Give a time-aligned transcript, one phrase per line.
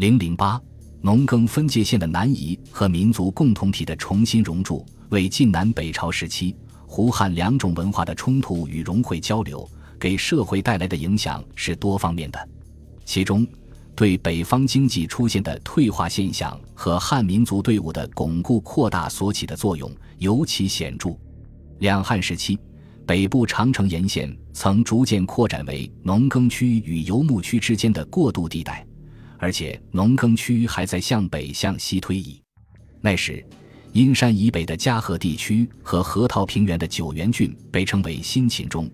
[0.00, 0.58] 零零八，
[1.02, 12.48] 农耕分界线的南移和民族共同体的重新熔铸，为晋南北朝时期胡汉两种文化的冲突与融汇交流给社会带来的影响是多方面的。
[13.04, 13.46] 其中，
[13.94, 21.10] 对北方经济出现的退化现象和汉民族队伍的巩固扩大所起的作用尤其显著。
[21.80, 22.58] 两汉时期，
[23.04, 28.82] 北部长城沿线曾逐渐扩展为农耕区与游牧区之间的过渡地带，
[29.40, 32.40] 而且农耕区还在向北向西推移。
[33.00, 33.44] 那时，
[33.92, 38.88] 阴山以北的嘉禾地区和河套平原的九原郡被称为新秦中，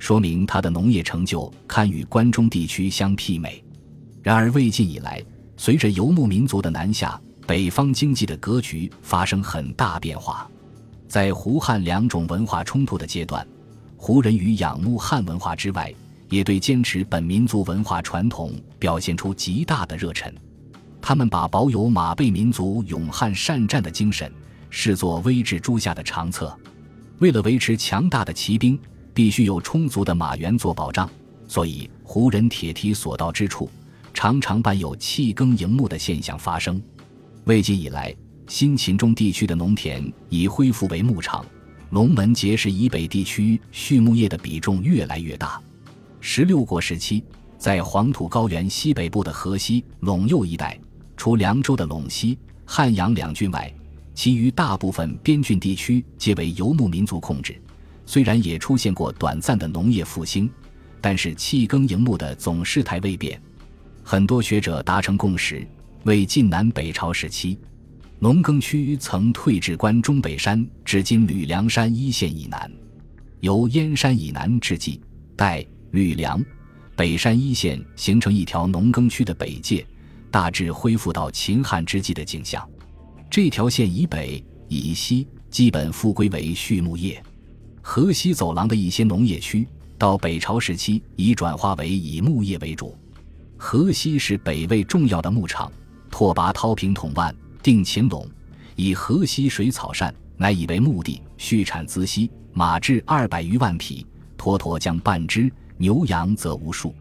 [0.00, 3.64] 说明它的农业成就堪与关中地区相媲美。
[4.22, 5.22] 然而，魏晋以来，
[5.56, 10.50] 随着游牧民族的南下，北方经济的格局发生很大变化。
[11.06, 13.46] 在胡汉两种文化冲突的阶段，
[13.96, 15.94] 胡人与仰慕汉文化之外，
[16.32, 20.34] 也对坚持本民族文化传统表现出极大的热忱。
[20.98, 24.32] 他们把保有马背民族勇悍善战的精神
[24.70, 26.58] 视作威制诸夏的长策。
[27.18, 28.80] 为了维持强大的骑兵，
[29.12, 31.06] 必须有充足的马源做保障，
[31.46, 33.68] 所以胡人铁蹄所到之处，
[34.14, 36.82] 常常伴有弃耕营牧的现象发生。
[37.44, 38.14] 魏晋以来。
[38.48, 41.46] 新秦中地区的农田已恢复为牧场，
[41.90, 45.62] 龙门碣石以北地区畜牧业的比重越来越大。
[46.24, 47.24] 十六国时期，
[47.58, 50.78] 在黄土高原西北部的河西、陇右一带，
[51.16, 53.70] 除凉州的陇西、汉阳两郡外，
[54.14, 57.60] 其余大部分边郡地区皆为游牧民族控制。
[58.06, 60.48] 虽然也出现过短暂的农业复兴，
[61.00, 63.38] 但是弃耕营牧的总事态未变。
[64.04, 65.66] 很多学者达成共识，
[66.04, 67.58] 为晋南北朝时期。
[68.20, 72.70] 农耕区曾退至关中北山，至今吕梁山一线以南；
[73.40, 75.00] 由燕山以南至冀、
[75.34, 76.42] 代、吕梁、
[76.96, 79.86] 北山一线，形成一条农耕区的北界，
[80.30, 82.66] 大致恢复到秦汉之际的景象。
[83.30, 87.22] 这条线以北、以西基本复归为畜牧业。
[87.82, 89.68] 河西走廊的一些农业区，
[89.98, 92.96] 到北朝时期已转化为以牧业为主。
[93.58, 95.70] 河西是北魏重要的牧场，
[96.10, 97.34] 拓跋焘平统万。
[97.62, 98.26] 定秦陇，
[98.76, 104.06] 以河西水草善，乃以为牧地，畜产资息，马至二百余万匹，
[104.36, 106.94] 驼驼将半之，牛羊则无数。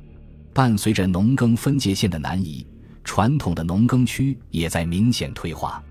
[0.51, 2.65] 伴随着农耕分界线的南移，
[3.03, 5.83] 传统的农耕区也在明显退化。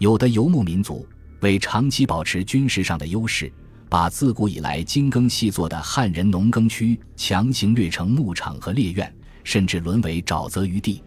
[0.00, 1.08] 有的游牧民族
[1.40, 3.50] 为长期保持军事上的优势，
[3.88, 9.10] 把自古以来精耕细作的汉人农耕区强行掠成牧场和猎苑，
[9.42, 11.02] 甚至沦为沼泽余地。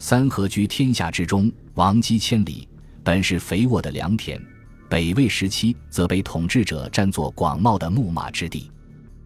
[0.00, 2.68] 三河居天下之中，王畿千里，
[3.04, 4.42] 本是肥沃的良田。
[4.90, 8.72] 北魏时期，则被统治者占作广袤的牧马之地。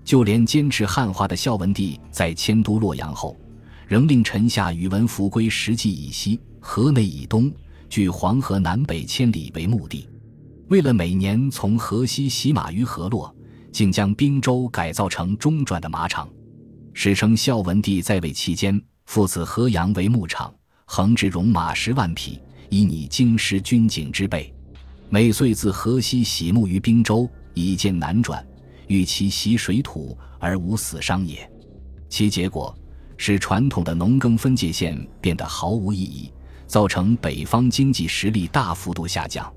[0.08, 3.36] 就连坚持汉化的孝文帝，在迁都洛阳后，
[3.86, 7.52] 仍令臣下宇文福归石稷以西、河内以东，
[7.90, 10.08] 距黄河南北千里为牧地。
[10.68, 13.36] 为了每年从河西洗马于河洛，
[13.70, 16.26] 竟将滨州改造成中转的马场。
[16.94, 20.50] 史称孝文帝在位期间，父子河阳为牧场。
[20.86, 22.40] 横置戎马十万匹，
[22.70, 24.50] 以拟京师军警之备。
[25.10, 28.42] 每岁自河西徙牧于滨州，以见南转，
[28.88, 31.48] 与其袭水土而无死伤也。
[32.08, 32.76] 其结果
[33.16, 36.32] 使传统的农耕分界线变得毫无意义，
[36.66, 39.52] 造成北方经济实力大幅度下降。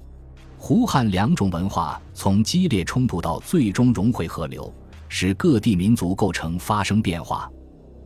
[0.58, 4.72] 胡汉两种文化从激烈冲突到最终融汇合流，
[5.09, 7.50] 使各地民族构成发生变化，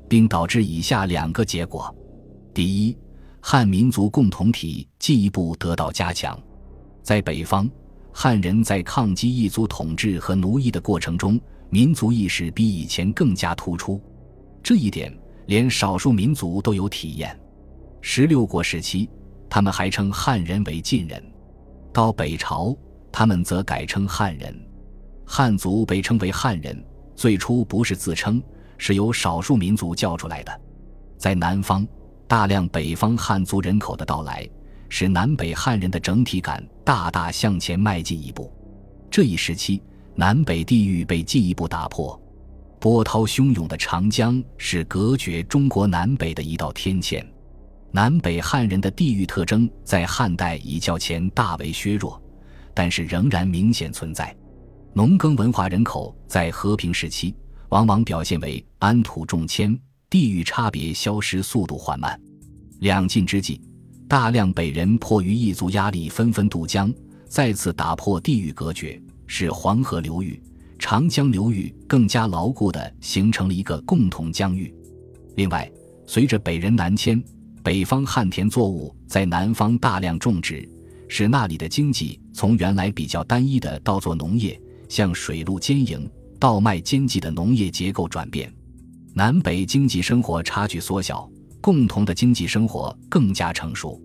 [0.08, 1.94] 并导致以下两个结果：
[2.53, 2.97] 第一，
[3.41, 6.40] 汉民族共同体进一步得到加强，
[7.03, 7.69] 在北方，
[8.18, 11.38] 汉人在抗击异族统治和奴役的过程中，
[11.70, 14.02] 民族意识比以前更加突出。
[14.64, 15.14] 这一点，
[15.48, 17.38] 连少数民族都有体验。
[18.00, 19.09] 十六国时期，
[19.50, 21.22] 他们还称汉人为晋人；
[21.92, 22.74] 到北朝，
[23.12, 24.58] 他们则改称汉人。
[25.26, 26.82] 汉族被称为汉人，
[27.18, 28.42] 最初不是自称，
[28.78, 30.62] 是由少数民族叫出来的。
[31.18, 31.86] 在南方。
[32.28, 34.50] 大量北方汉族人口的到来，
[34.97, 38.50] 使南北汉人的整体感大大向前迈进一步。
[39.12, 39.84] 这一时期，
[40.16, 42.18] 南北地域被进一步打破。
[42.80, 47.22] 波涛汹涌的长江是隔绝中国南北的一道天堑。
[47.92, 52.18] 南北汉人的地域特征在汉代以较前大为削弱，
[52.74, 54.34] 但是仍然明显存在。
[54.94, 57.36] 农耕文化人口在和平时期，
[57.68, 59.78] 往往表现为安土重迁。
[60.09, 62.18] 地域差别消失速度缓慢。
[62.80, 63.59] 两晋之际，
[64.07, 66.93] 大量北人迫于异族压力，纷纷渡江，
[67.28, 70.40] 再次打破地域隔绝，使黄河流域、
[70.78, 74.73] 长江流域更加牢固地形成了一个共同疆域。
[75.35, 75.69] 另外，
[76.05, 77.22] 随着北人南迁，
[77.63, 80.69] 北方旱田作物在南方大量种植，
[81.07, 86.07] 使那里的经济从原来比较单一的稻作农业，向水陆兼营、
[86.40, 88.53] 稻麦兼济的农业结构转变。
[89.16, 91.28] 南北经济生活差距缩小，
[91.66, 94.00] 共同的经济生活更加成熟。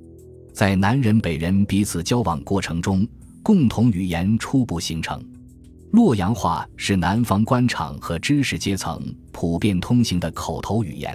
[0.51, 3.07] 在南人北人彼此交往过程中，
[3.43, 5.23] 共同语言初步形成。
[5.91, 11.15] 洛阳话是南方官场和知识阶层普遍通行的口头语言。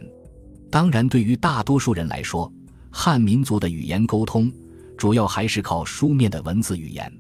[0.70, 2.54] 当然，对于大多数人来说，
[2.92, 4.54] 汉民族的语言沟通
[4.96, 7.12] 主要还是靠书面的文字语言。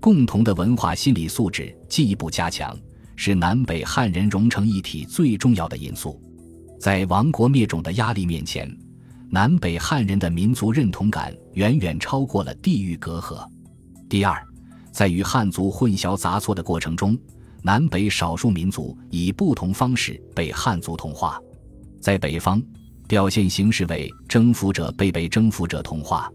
[0.00, 2.74] 共同的文化心理素质进一步加强，
[3.14, 6.18] 是南北汉人融成一体最重要的因素。
[6.84, 8.70] 在亡国灭种的压力面前，
[9.30, 13.42] 南北汉人的民族认同感远远超过了地域隔阂。
[14.06, 14.36] 第二，
[14.92, 17.18] 在与汉族混淆杂错的过程中，
[17.62, 21.40] 南北少数民族以不同方式被汉族同化。
[22.02, 22.62] 在北方。
[23.06, 26.30] 表现形式为征服者被被征服者同化，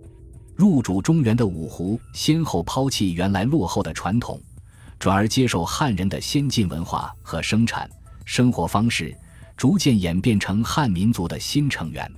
[0.56, 4.40] 入主中原的五胡先后抛弃原来落后的传统，
[5.00, 7.90] 转而接受汉人的先进文化和生产
[8.24, 9.16] 生活方式，
[9.60, 12.10] 逐渐演变成汉民族的新成员。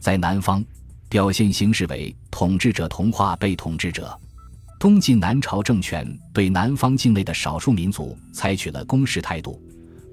[0.00, 0.64] 在南方，
[1.08, 4.18] 表现形式为统治者同化被统治者。
[4.80, 9.62] 东晋南朝政权对南方境内的少数民族采取了攻势态度。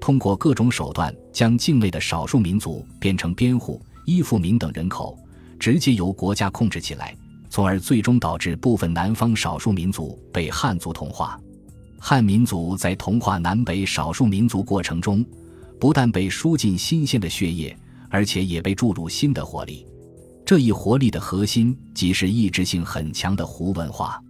[0.00, 5.18] 通过各种手段，将境内的少数民族变成边户、依附民等人口，
[5.58, 7.16] 直接由国家控制起来，
[7.48, 11.36] 从而最终导致部分南方少数民族被汉族同化。
[11.98, 15.26] 汉民族在同化南北少数民族过程中，
[15.80, 17.74] 不但被输进新鲜的血液，
[18.10, 19.86] 而且也被注入新的活力。
[20.44, 24.20] 这一活力的核心，即是意志性很强的胡文化。